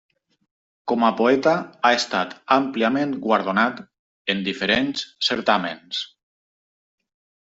Com 0.91 1.03
a 1.09 1.11
poeta 1.19 1.51
ha 1.89 1.91
estat 1.97 2.33
àmpliament 2.55 3.13
guardonat 3.27 3.83
en 4.35 4.41
diferents 4.49 5.05
certàmens. 5.29 6.01